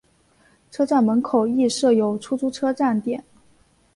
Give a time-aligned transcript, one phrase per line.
[0.71, 3.23] 车站门口亦设有出租车站点。